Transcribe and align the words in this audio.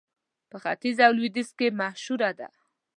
په 0.49 0.57
ختيځ 0.63 0.97
او 1.05 1.11
لوېديځ 1.17 1.49
کې 1.57 1.67
مشهوره 1.79 2.31
ده. 2.39 2.49